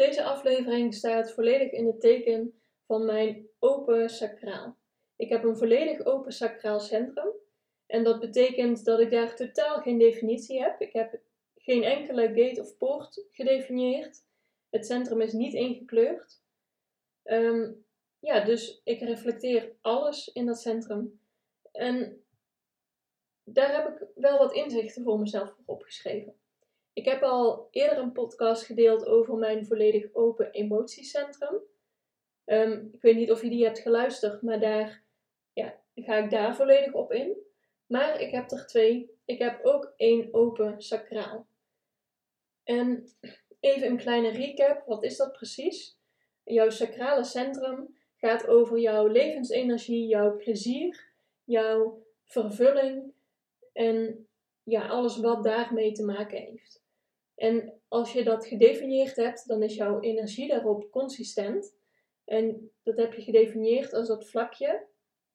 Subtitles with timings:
[0.00, 4.76] Deze aflevering staat volledig in het teken van mijn open sacraal.
[5.16, 7.32] Ik heb een volledig open sacraal centrum.
[7.86, 10.80] En dat betekent dat ik daar totaal geen definitie heb.
[10.80, 11.20] Ik heb
[11.56, 14.24] geen enkele gate of poort gedefinieerd.
[14.70, 16.42] Het centrum is niet ingekleurd.
[17.22, 17.72] Ehm,
[18.18, 21.20] ja, dus ik reflecteer alles in dat centrum.
[21.72, 22.24] En
[23.44, 26.39] daar heb ik wel wat inzichten voor mezelf opgeschreven.
[27.00, 31.60] Ik heb al eerder een podcast gedeeld over mijn volledig open emotiecentrum.
[32.44, 35.02] Um, ik weet niet of je die hebt geluisterd, maar daar
[35.52, 37.36] ja, ga ik daar volledig op in.
[37.86, 39.10] Maar ik heb er twee.
[39.24, 41.46] Ik heb ook één open sacraal.
[42.64, 43.04] En
[43.60, 44.86] even een kleine recap.
[44.86, 45.98] Wat is dat precies?
[46.44, 51.12] Jouw sacrale centrum gaat over jouw levensenergie, jouw plezier,
[51.44, 53.12] jouw vervulling
[53.72, 54.28] en
[54.62, 56.79] ja, alles wat daarmee te maken heeft.
[57.40, 61.74] En als je dat gedefinieerd hebt, dan is jouw energie daarop consistent.
[62.24, 64.86] En dat heb je gedefinieerd als dat vlakje,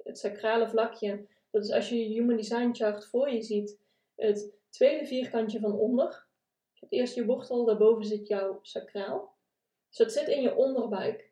[0.04, 1.28] het sacrale vlakje.
[1.52, 3.80] Dat is als je je Human Design Chart voor je ziet,
[4.16, 6.28] het tweede vierkantje van onder.
[6.74, 9.36] Het eerst je wortel, daarboven zit jouw sacraal.
[9.88, 11.32] Dus dat zit in je onderbuik.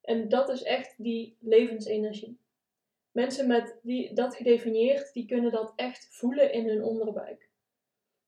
[0.00, 2.38] En dat is echt die levensenergie.
[3.10, 7.49] Mensen met die, dat gedefinieerd, die kunnen dat echt voelen in hun onderbuik.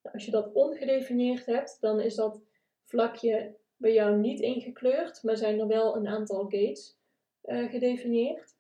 [0.03, 2.41] Als je dat ongedefinieerd hebt, dan is dat
[2.84, 6.98] vlakje bij jou niet ingekleurd, maar zijn er wel een aantal gates
[7.45, 8.57] uh, gedefinieerd.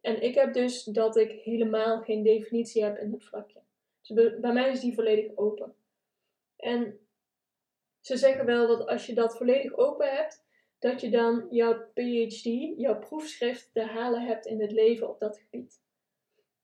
[0.00, 3.60] En ik heb dus dat ik helemaal geen definitie heb in het vlakje.
[4.02, 5.74] Dus bij mij is die volledig open.
[6.56, 6.98] En
[8.00, 10.44] ze zeggen wel dat als je dat volledig open hebt,
[10.78, 12.44] dat je dan jouw PhD,
[12.76, 15.82] jouw proefschrift te halen hebt in het leven op dat gebied.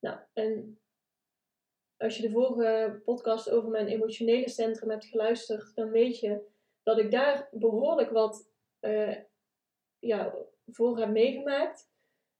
[0.00, 0.78] Nou, en
[2.02, 6.50] als je de vorige podcast over mijn emotionele centrum hebt geluisterd, dan weet je
[6.82, 9.16] dat ik daar behoorlijk wat uh,
[9.98, 10.34] ja,
[10.66, 11.90] voor heb meegemaakt.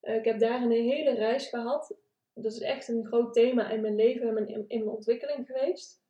[0.03, 1.97] Uh, ik heb daar een hele reis gehad.
[2.35, 6.03] Dat is echt een groot thema in mijn leven en in, mijn ontwikkeling geweest.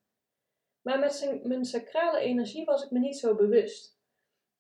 [0.83, 3.99] Maar met mijn sacrale energie was ik me niet zo bewust.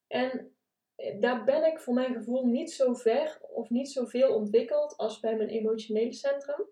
[0.07, 0.57] En
[0.95, 5.21] eh, daar ben ik voor mijn gevoel niet zo ver of niet zoveel ontwikkeld als
[5.21, 6.67] bij mijn emotionele centrum.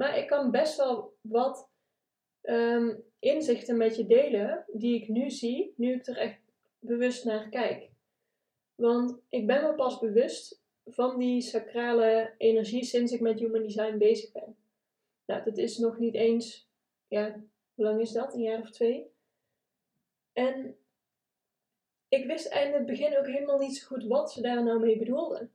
[0.00, 1.70] Maar ik kan best wel wat
[2.40, 6.40] ehm, inzichten met je delen die ik nu zie, nu ik er echt
[6.78, 7.90] bewust naar kijk.
[8.74, 13.98] Want ik ben me pas bewust van die sacrale energie sinds ik met Human Design
[13.98, 14.56] bezig ben.
[15.26, 16.68] Nou, dat is nog niet eens,
[17.08, 17.44] ja,
[17.74, 18.34] hoe lang is dat?
[18.34, 19.12] Een jaar of twee?
[20.32, 20.76] En
[22.08, 24.98] ik wist in het begin ook helemaal niet zo goed wat ze daar nou mee
[24.98, 25.52] bedoelden.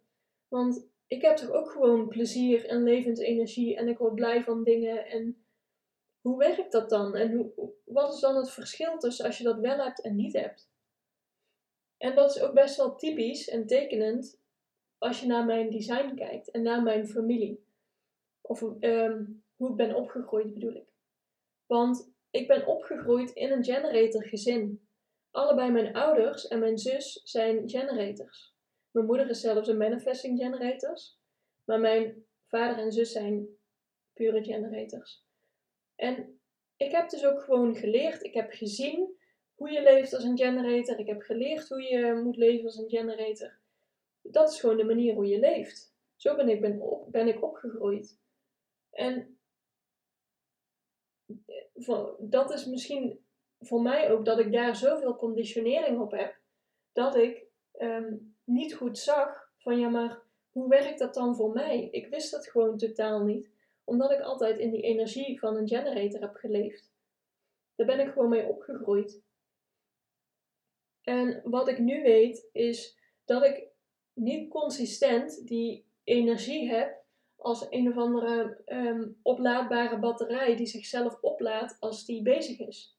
[0.48, 5.06] Want ik heb toch ook gewoon plezier en levensenergie en ik word blij van dingen.
[5.06, 5.46] En
[6.22, 7.16] hoe werkt dat dan?
[7.16, 7.54] En
[7.86, 10.70] wat is dan het verschil tussen als je dat wel hebt en niet hebt?
[11.98, 14.42] En dat is ook best wel typisch en tekenend
[14.98, 17.66] als je naar mijn design kijkt en naar mijn familie.
[18.42, 20.88] Of ehm, hoe ik ben opgegroeid bedoel ik.
[21.66, 24.88] Want ik ben opgegroeid in een generator gezin.
[25.32, 28.55] Allebei mijn ouders en mijn zus zijn generators.
[28.96, 31.20] Mijn moeder is zelfs een manifesting generators.
[31.64, 33.48] Maar mijn vader en zus zijn
[34.14, 35.26] pure generators.
[35.96, 36.40] En
[36.78, 38.24] ik heb dus ook gewoon geleerd.
[38.24, 39.18] Ik heb gezien
[39.56, 41.00] hoe je leeft als een generator.
[41.00, 43.60] Ik heb geleerd hoe je moet leven als een generator.
[44.22, 45.96] Dat is gewoon de manier hoe je leeft.
[46.16, 48.20] Zo ben ik, ben op, ben ik opgegroeid.
[48.92, 49.40] En
[52.20, 53.26] dat is misschien
[53.60, 56.40] voor mij ook dat ik daar zoveel conditionering op heb.
[56.92, 58.14] Dat ik ehm,
[58.46, 60.22] niet goed zag van ja, maar
[60.52, 61.88] hoe werkt dat dan voor mij?
[61.92, 63.50] Ik wist dat gewoon totaal niet,
[63.84, 66.94] omdat ik altijd in die energie van een generator heb geleefd.
[67.76, 69.24] Daar ben ik gewoon mee opgegroeid.
[71.02, 73.68] En wat ik nu weet is dat ik
[74.14, 77.04] niet consistent die energie heb
[77.36, 82.98] als een of andere um, oplaadbare batterij die zichzelf oplaadt als die bezig is.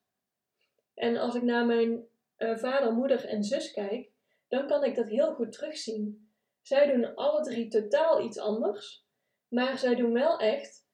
[0.95, 2.07] En als ik naar mijn
[2.39, 4.11] uh, vader, moeder en zus kijk,
[4.49, 6.31] dan kan ik dat heel goed terugzien.
[6.63, 9.07] Zij doen alle drie totaal iets anders,
[9.49, 10.87] maar zij doen wel echt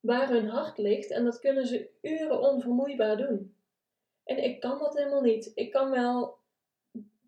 [0.00, 3.56] waar hun hart ligt en dat kunnen ze uren onvermoeibaar doen.
[4.24, 5.52] En ik kan dat helemaal niet.
[5.54, 6.38] Ik kan wel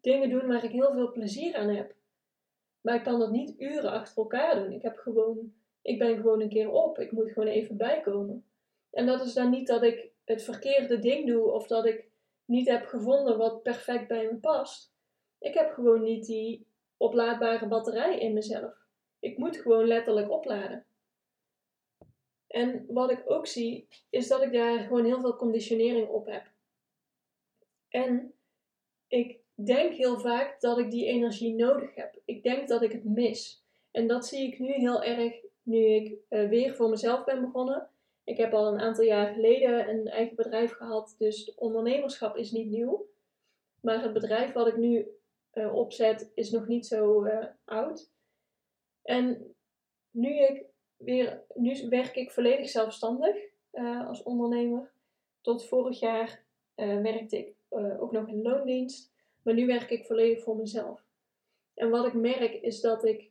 [0.01, 1.95] dingen doen waar ik heel veel plezier aan heb.
[2.81, 4.73] Maar ik kan dat niet uren achter elkaar doen.
[4.73, 6.99] Ik, heb gewoon, ik ben gewoon een keer op.
[6.99, 8.45] Ik moet gewoon even bijkomen.
[8.91, 12.09] En dat is dan niet dat ik het verkeerde ding doe of dat ik
[12.45, 14.94] niet heb gevonden wat perfect bij me past.
[15.45, 18.75] Ik heb gewoon niet die oplaadbare batterij in mezelf.
[19.19, 20.87] Ik moet gewoon letterlijk opladen.
[22.47, 26.51] En wat ik ook zie, is dat ik daar gewoon heel veel conditionering op heb.
[27.89, 28.35] En
[29.09, 32.21] ik denk heel vaak dat ik die energie nodig heb.
[32.25, 33.65] Ik denk dat ik het mis.
[33.91, 37.89] En dat zie ik nu heel erg nu ik uh, weer voor mezelf ben begonnen.
[38.25, 42.71] Ik heb al een aantal jaar geleden een eigen bedrijf gehad, dus ondernemerschap is niet
[42.71, 43.07] nieuw.
[43.81, 45.09] Maar het bedrijf wat ik nu
[45.55, 48.11] uh, opzet is nog niet zo uh, oud.
[49.03, 49.55] En
[50.11, 50.65] nu, ik
[50.97, 53.37] weer, nu werk ik volledig zelfstandig
[54.07, 54.93] als ondernemer.
[55.41, 57.55] Tot vorig jaar werkte ik
[57.99, 59.13] ook nog in loondienst.
[59.43, 61.05] Maar nu werk ik volledig voor mezelf.
[61.75, 63.31] En wat ik merk is dat ik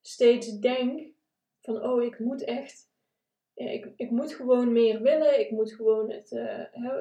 [0.00, 1.12] steeds denk
[1.60, 2.90] van oh, ik moet echt,
[3.54, 5.40] ik, ik moet gewoon meer willen.
[5.40, 6.28] Ik moet gewoon het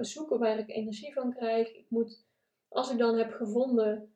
[0.02, 1.74] zoeken waar ik energie van krijg.
[1.74, 2.26] Ik moet,
[2.70, 4.14] als ik dan heb gevonden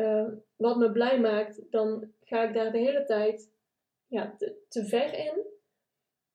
[0.00, 3.52] uh, wat me blij maakt, dan ga ik daar de hele tijd
[4.06, 4.36] ja,
[4.68, 5.44] te, ver in.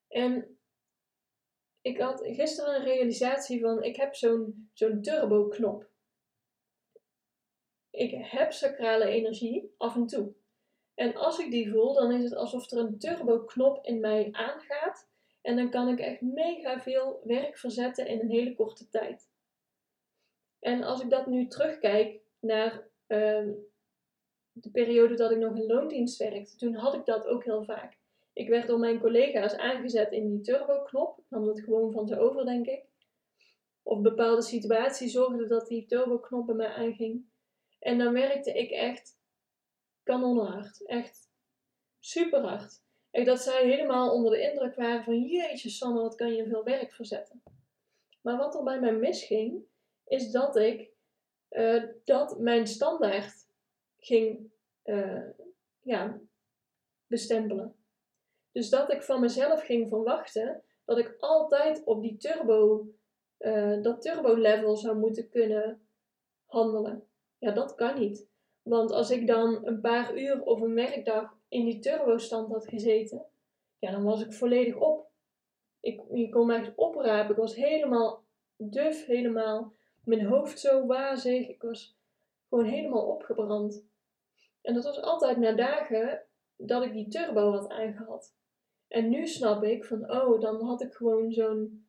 [0.07, 0.57] En
[1.81, 5.93] ik had gisteren een realisatie van, ik heb zo'n zo'n turbo knop
[7.95, 10.33] ik heb sacrale energie af en toe.
[10.93, 15.09] En als ik die voel, dan is het alsof er een turbo-knop in mij aangaat.
[15.41, 19.29] En dan kan ik echt mega veel werk verzetten in een hele korte tijd.
[20.59, 23.53] En als ik dat nu terugkijk naar uh,
[24.51, 27.97] de periode dat ik nog in loondienst werkte, toen had ik dat ook heel vaak.
[28.33, 31.19] Ik werd door mijn collega's aangezet in die turbo-knop.
[31.19, 32.85] Ik nam dat gewoon van ze over, denk ik.
[33.83, 37.25] Of bepaalde situaties zorgden dat die turbo-knop bij mij aanging.
[37.79, 39.19] En dan werkte ik echt
[40.03, 40.85] kanonhard.
[40.85, 41.29] Echt
[41.99, 42.83] super hard.
[43.11, 46.63] En dat zij helemaal onder de indruk waren van jeetje Sanne, wat kan je veel
[46.63, 47.43] werk verzetten.
[48.21, 49.65] Maar wat er bij mij misging,
[50.05, 50.94] is dat ik
[51.55, 53.47] uh, dat mijn standaard
[53.97, 54.51] ging
[54.83, 55.27] uh,
[55.81, 56.19] ja,
[57.07, 57.75] bestempelen.
[58.51, 62.87] Dus dat ik van mezelf ging verwachten dat ik altijd op die turbo,
[63.39, 65.87] uh, dat turbo level zou moeten kunnen
[66.45, 67.07] handelen.
[67.37, 68.27] Ja, dat kan niet.
[68.61, 73.25] Want als ik dan een paar uur of een werkdag in die turbo-stand had gezeten,
[73.79, 75.09] ja, dan was ik volledig op.
[75.79, 77.31] Ik, je kon me echt oprapen.
[77.31, 78.23] Ik was helemaal
[78.57, 79.73] duf, helemaal
[80.05, 81.47] mijn hoofd zo wazig.
[81.47, 81.97] Ik was
[82.49, 83.87] gewoon helemaal opgebrand.
[84.61, 86.21] En dat was altijd na dagen
[86.57, 88.33] dat ik die turbo had aangehad.
[88.87, 91.87] En nu snap ik van, oh, dan had ik gewoon zo'n.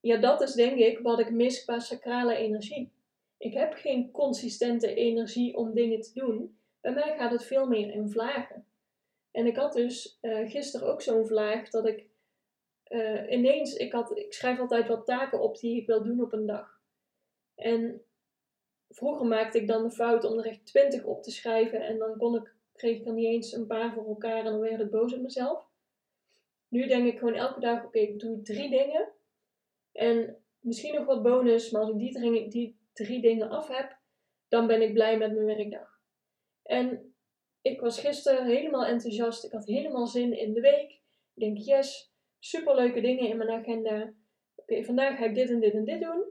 [0.00, 2.92] Ja, dat is denk ik wat ik mis qua sacrale energie.
[3.38, 6.58] Ik heb geen consistente energie om dingen te doen.
[6.80, 8.66] Bij mij gaat het veel meer in vlagen.
[9.30, 12.06] En ik had dus uh, gisteren ook zo'n vlaag dat ik
[12.88, 16.32] uh, ineens, ik, had, ik schrijf altijd wat taken op die ik wil doen op
[16.32, 16.80] een dag.
[17.54, 18.02] En
[18.88, 22.16] vroeger maakte ik dan de fout om er echt twintig op te schrijven en dan
[22.16, 24.90] kon ik, kreeg ik er niet eens een paar voor elkaar en dan werd ik
[24.90, 25.64] boos op mezelf.
[26.68, 29.08] Nu denk ik gewoon elke dag, oké, ik doe drie dingen.
[29.92, 33.96] En misschien nog wat bonus, maar als ik die, die drie dingen af heb,
[34.48, 36.00] dan ben ik blij met mijn werkdag.
[36.62, 37.14] En
[37.62, 39.44] ik was gisteren helemaal enthousiast.
[39.44, 40.90] Ik had helemaal zin in de week.
[41.34, 42.12] Ik denk, yes,
[42.48, 44.12] superleuke dingen in mijn agenda.
[44.54, 46.24] Oké, vandaag ga ik dit en dit en dit doen.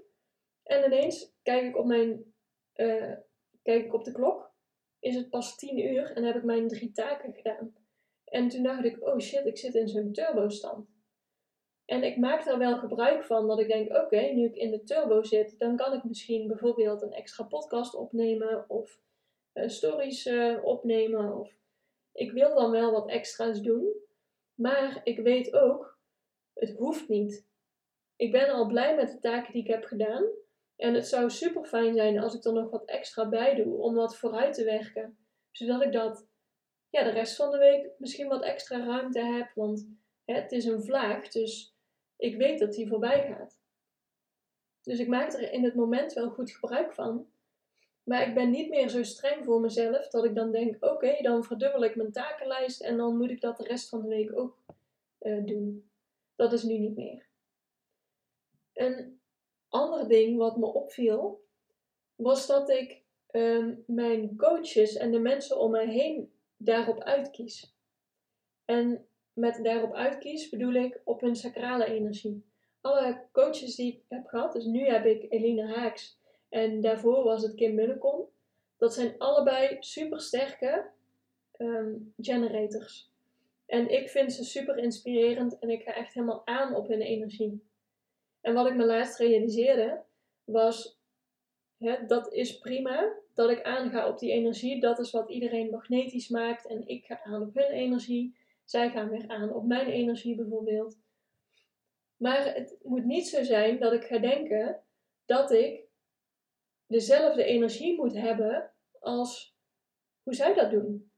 [0.64, 2.34] En ineens kijk ik op mijn,
[2.76, 3.14] uh,
[3.62, 4.54] kijk ik op de klok.
[5.00, 7.76] Is het pas tien uur en heb ik mijn drie taken gedaan.
[8.26, 10.88] En toen dacht ik, oh shit, ik zit in zo'n turbo stand.
[11.86, 14.84] En ik maak daar wel gebruik van dat ik denk: oké, nu ik in de
[14.84, 19.00] turbo zit, dan kan ik misschien bijvoorbeeld een extra podcast opnemen of
[19.54, 21.40] uh, stories uh, opnemen.
[21.40, 21.54] Of
[22.12, 23.94] ik wil dan wel wat extra's doen,
[24.54, 25.95] maar ik weet ook,
[26.56, 27.46] het hoeft niet.
[28.16, 30.26] Ik ben al blij met de taken die ik heb gedaan.
[30.76, 33.96] En het zou super fijn zijn als ik er nog wat extra bij doe om
[33.96, 35.18] wat vooruit te werken.
[35.52, 36.28] Zodat ik dat
[36.90, 39.52] ja, de rest van de week misschien wat extra ruimte heb.
[39.56, 39.88] Want
[40.26, 41.76] hè, het is een vlaag, dus
[42.18, 43.60] ik weet dat die voorbij gaat.
[44.82, 47.28] Dus ik maak er in het moment wel goed gebruik van.
[48.04, 51.44] Maar ik ben niet meer zo streng voor mezelf dat ik dan denk: oké, dan
[51.44, 54.58] verdubbel ik mijn takenlijst en dan moet ik dat de rest van de week ook
[55.22, 55.90] uh, doen.
[56.36, 57.26] Dat is nu niet meer.
[58.74, 59.20] Een
[59.70, 61.44] ander ding wat me opviel,
[62.16, 67.74] was dat ik um, mijn coaches en de mensen om mij heen daarop uitkies.
[68.66, 72.46] En met daarop uitkies bedoel ik op hun sacrale energie.
[72.82, 77.44] alle coaches die ik heb gehad, dus nu heb ik Eline Haaks en daarvoor was
[77.44, 78.30] het Kim Munnekom.
[78.78, 80.90] Dat zijn allebei super sterke
[81.52, 83.12] ehm, generators.
[83.66, 87.70] En ik vind ze super inspirerend en ik ga echt helemaal aan op hun energie.
[88.42, 90.04] En wat ik me laatst realiseerde,
[90.44, 91.00] was:
[91.78, 94.80] hè, dat is prima dat ik aanga op die energie.
[94.80, 96.68] Dat is wat iedereen magnetisch maakt.
[96.68, 98.38] En ik ga aan op hun energie.
[98.64, 101.00] Zij gaan weer aan op mijn energie, bijvoorbeeld.
[102.18, 104.82] Maar het moet niet zo zijn dat ik ga denken
[105.26, 105.84] dat ik
[106.88, 109.56] dezelfde energie moet hebben als
[110.24, 111.12] hoe zij dat doen.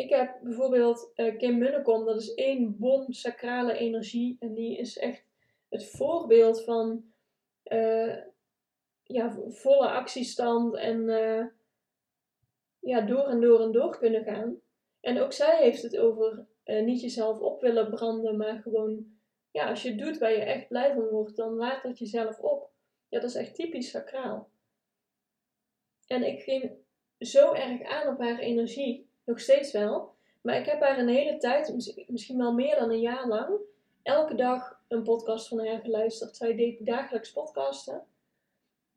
[0.00, 4.36] Ik heb bijvoorbeeld uh, Kim Munnekom, dat is één bom sacrale energie.
[4.38, 5.24] En die is echt
[5.68, 7.04] het voorbeeld van
[7.64, 8.16] uh,
[9.02, 11.46] ja, volle actiestand en uh,
[12.78, 14.60] ja, door en door en door kunnen gaan.
[15.00, 19.06] En ook zij heeft het over niet jezelf op willen branden, maar gewoon,
[19.50, 22.70] ja, als je doet waar je echt blij van wordt, dan laat dat jezelf op.
[23.08, 24.50] Ja, dat is echt typisch sacraal.
[26.06, 26.72] En ik ging
[27.18, 30.14] zo erg aan op haar energie, nog steeds wel.
[30.40, 31.74] Maar ik heb haar een hele tijd,
[32.06, 33.58] misschien wel meer dan een jaar lang,
[34.02, 36.36] elke dag een podcast van haar geluisterd.
[36.36, 38.06] Zij deed dagelijks podcasten.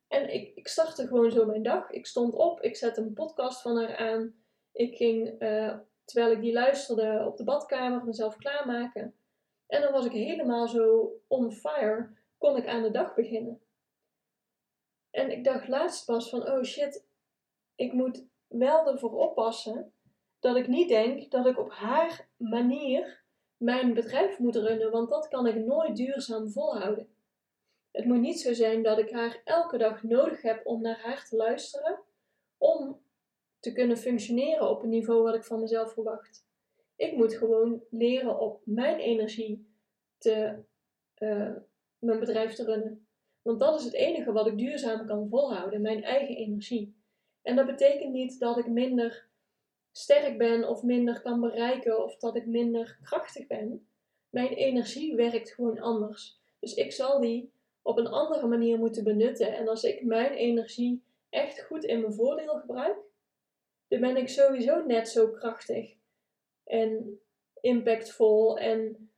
[0.08, 1.90] En ik, ik startte gewoon zo mijn dag.
[1.90, 4.36] Ik stond op, ik zette een podcast van haar aan.
[4.72, 9.16] Ik ging, uh, terwijl ik die luisterde, op de badkamer mezelf klaarmaken.
[9.68, 13.62] En dan was ik helemaal zo on fire, kon ik aan de dag beginnen.
[15.12, 17.06] En ik dacht laatst pas van, oh shit,
[17.76, 19.94] ik moet wel ervoor oppassen
[20.44, 23.24] dat ik niet denk dat ik op haar manier
[23.58, 27.08] mijn bedrijf moet runnen, want dat kan ik nooit duurzaam volhouden.
[27.92, 31.26] Het moet niet zo zijn dat ik haar elke dag nodig heb om naar haar
[31.26, 32.00] te luisteren,
[32.58, 33.02] om
[33.60, 36.46] te kunnen functioneren op een niveau wat ik van mezelf verwacht.
[36.96, 39.68] Ik moet gewoon leren op mijn energie
[40.18, 40.64] te,
[41.18, 41.56] uh,
[42.00, 43.08] mijn bedrijf te runnen.
[43.42, 46.96] Want dat is het enige wat ik duurzaam kan volhouden, mijn eigen energie.
[47.42, 49.32] En dat betekent niet dat ik minder
[49.94, 53.88] sterk ben of minder kan bereiken of dat ik minder krachtig ben.
[54.30, 56.42] Mijn energie werkt gewoon anders.
[56.60, 59.56] Dus ik zal die op een andere manier moeten benutten.
[59.56, 62.98] En als ik mijn energie echt goed in mijn voordeel gebruik,
[63.88, 65.96] dan ben ik sowieso net zo krachtig
[66.64, 67.20] en
[67.62, 69.12] impactvol en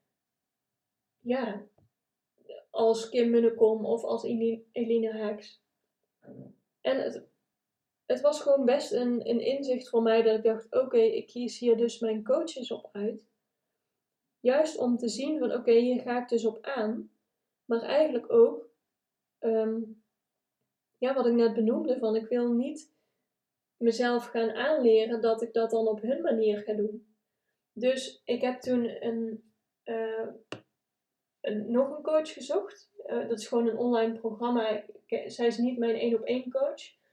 [1.19, 1.67] ja,
[2.69, 4.23] als Kim Munnekom of als
[4.71, 5.63] Eline Haaks.
[6.81, 7.27] En het,
[8.05, 11.59] het was gewoon best een, een inzicht voor mij dat ik dacht: oké, ik kies
[11.59, 13.23] hier dus mijn coaches op uit.
[14.39, 17.11] Juist om te zien van oké, hier ga ik dus op aan.
[17.65, 18.69] Maar eigenlijk ook,
[19.39, 19.81] ehm,
[20.97, 22.93] ja, wat ik net benoemde, van ik wil niet
[23.77, 27.15] mezelf gaan aanleren dat ik dat dan op hun manier ga doen.
[27.73, 29.51] Dus ik heb toen een,
[29.85, 30.27] uh,
[31.41, 32.89] een nog een coach gezocht.
[33.07, 34.83] Uh, dat is gewoon een online programma.
[35.25, 37.03] zij is niet mijn één op één coach.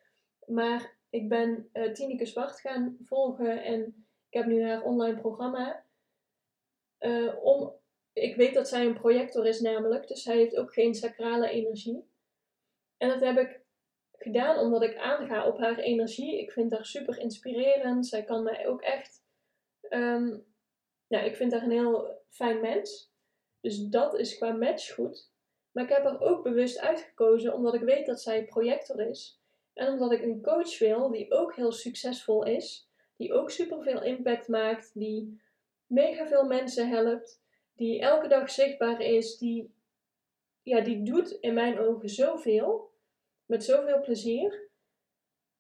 [0.47, 5.85] Maar ik ben uh, Tineke Zwart gaan volgen en ik heb nu haar online programma.
[7.01, 7.73] Uh, om,
[8.13, 12.11] ik weet dat zij een projector is namelijk, dus zij heeft ook geen sacrale energie.
[12.97, 13.61] En dat heb ik
[14.13, 16.41] gedaan omdat ik aanga op haar energie.
[16.41, 18.07] Ik vind haar super inspirerend.
[18.07, 19.25] Zij kan mij ook echt.
[19.89, 20.47] Um,
[21.09, 23.13] nou, ik vind haar een heel fijn mens.
[23.61, 25.31] Dus dat is qua match goed.
[25.73, 29.42] Maar ik heb haar ook bewust uitgekozen omdat ik weet dat zij projector is.
[29.75, 34.49] En omdat ik een coach wil die ook heel succesvol is, die ook superveel impact
[34.49, 35.41] maakt, die
[35.87, 37.43] mega veel mensen helpt,
[37.75, 39.75] die elke dag zichtbaar is, die,
[40.63, 42.91] ja, die doet in mijn ogen zoveel,
[43.47, 44.71] met zoveel plezier.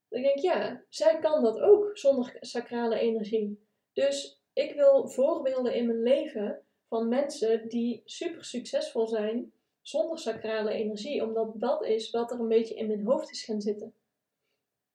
[0.09, 3.67] Dan denk ik, ja, zij kan dat ook zonder sacrale energie.
[3.93, 10.73] Dus ik wil voorbeelden in mijn leven van mensen die super succesvol zijn zonder sacrale
[10.73, 13.95] energie, omdat dat is wat er een beetje in mijn hoofd is gaan zitten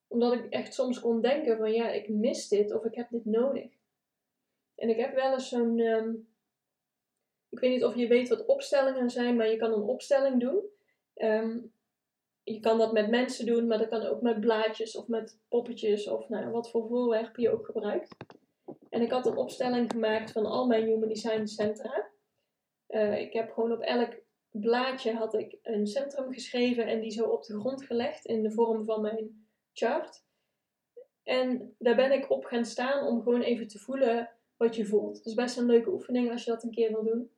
[0.08, 3.26] omdat ik echt soms kon denken van ja, ik mis dit of ik heb dit
[3.26, 3.72] nodig.
[4.76, 6.10] En ik heb wel eens zo'n, ehm,
[7.50, 10.62] ik weet niet of je weet wat opstellingen zijn, maar je kan een opstelling doen.
[11.14, 11.60] Ehm,
[12.44, 16.08] je kan dat met mensen doen, maar dat kan ook met blaadjes of met poppetjes
[16.08, 18.16] of nou, wat voor voorwerp je ook gebruikt.
[18.90, 22.10] En ik had een opstelling gemaakt van al mijn Human Design centra.
[22.90, 27.26] Uh, ik heb gewoon op elk blaadje had ik een centrum geschreven en die zo
[27.26, 29.47] op de grond gelegd in de vorm van mijn
[29.78, 30.26] chart.
[31.24, 35.18] En daar ben ik op gaan staan om gewoon even te voelen wat je voelt.
[35.18, 37.32] Het is best een leuke oefening als je dat een keer wil doen.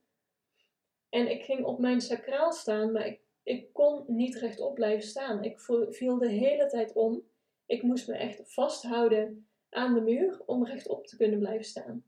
[1.08, 5.44] En ik ging op mijn sacraal staan, maar ik, ik kon niet rechtop blijven staan.
[5.44, 7.28] Ik viel de hele tijd om.
[7.66, 12.04] Ik moest me echt vasthouden aan de muur om rechtop te kunnen blijven staan.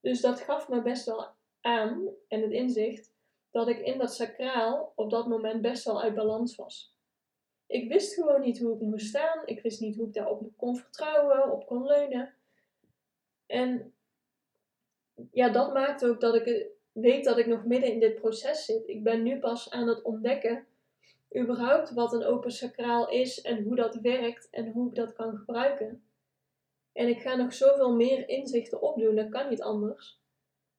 [0.00, 1.28] Dus dat gaf me best wel
[1.60, 3.12] aan en het inzicht
[3.50, 6.89] dat ik in dat sacraal op dat moment best wel uit balans was.
[7.70, 9.42] Ik wist gewoon niet hoe ik moest staan.
[9.46, 12.34] Ik wist niet hoe ik daarop kon vertrouwen, op kon leunen.
[13.46, 13.94] En
[15.32, 18.88] ja, dat maakt ook dat ik weet dat ik nog midden in dit proces zit.
[18.88, 20.66] Ik ben nu pas aan het ontdekken
[21.36, 25.36] überhaupt wat een open sacraal is en hoe dat werkt en hoe ik dat kan
[25.36, 26.04] gebruiken.
[26.92, 30.20] En ik ga nog zoveel meer inzichten opdoen, dat kan niet anders.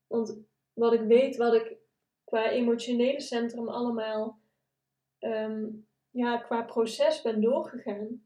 [0.07, 0.37] Want
[0.73, 1.77] wat ik weet, wat ik
[2.23, 4.39] qua emotionele centrum allemaal
[5.19, 5.67] ehm,
[6.11, 8.21] ja, qua proces ben doorgegaan,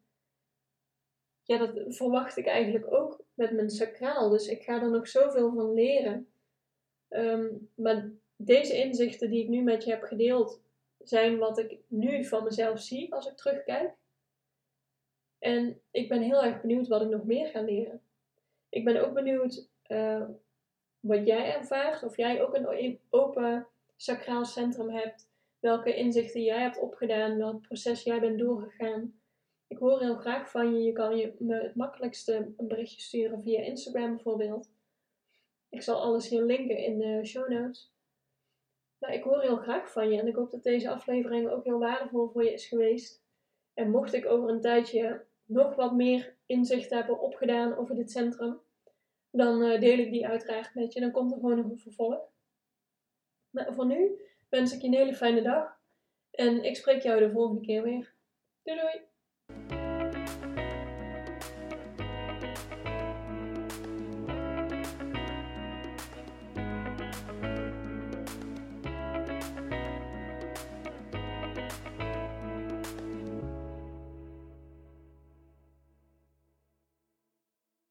[1.46, 4.30] ja, dat verwacht ik eigenlijk ook met mijn sacraal.
[4.30, 6.28] Dus ik ga er nog zoveel van leren.
[7.08, 10.62] Ehm, maar deze inzichten die ik nu met je heb gedeeld,
[11.04, 13.94] zijn wat ik nu van mezelf zie als ik terugkijk.
[15.40, 18.02] En ik ben heel erg benieuwd wat ik nog meer ga leren.
[18.70, 20.28] Ik ben ook benieuwd uh,
[21.00, 26.80] wat jij ervaart, of jij ook een open sacraal centrum hebt, welke inzichten jij hebt
[26.80, 29.20] opgedaan, welk proces jij bent doorgegaan.
[29.68, 30.84] Ik hoor heel graag van je.
[30.84, 34.70] Je kan je me het makkelijkste een berichtje sturen via Instagram bijvoorbeeld.
[35.70, 37.94] Ik zal alles hier linken in de show notes.
[38.98, 41.80] Maar ik hoor heel graag van je en ik hoop dat deze aflevering ook heel
[41.80, 43.24] waardevol voor je is geweest.
[43.74, 48.60] En mocht ik over een tijdje nog wat meer inzicht hebben opgedaan over dit centrum,
[49.32, 51.00] dan uh, deel ik die uiteraard met je.
[51.00, 52.20] Dan komt er gewoon nog een vervolg.
[53.50, 55.80] Maar voor nu wens ik je een hele fijne dag
[56.32, 58.14] en ik spreek jou de volgende keer weer.
[58.64, 59.85] Doei doei!